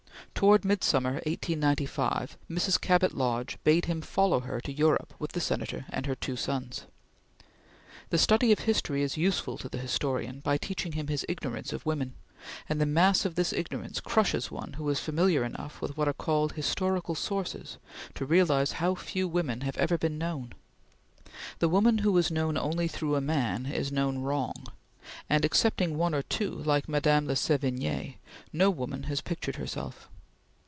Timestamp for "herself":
29.57-30.07